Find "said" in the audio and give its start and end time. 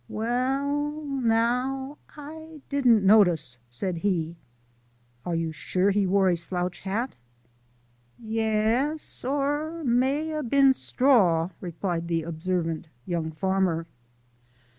3.69-3.97